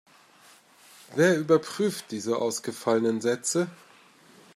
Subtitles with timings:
[1.13, 3.67] Wer überprüft diese ausgefallenen Sätze?